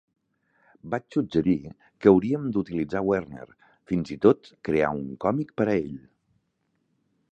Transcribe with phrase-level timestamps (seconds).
[0.93, 1.57] Vaig suggerir
[2.05, 3.45] que hauríem d'utilitzar Werner,
[3.93, 5.97] fins i tot crear un còmic per a ell.